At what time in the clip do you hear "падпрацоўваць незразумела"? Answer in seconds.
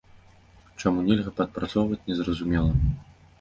1.41-2.73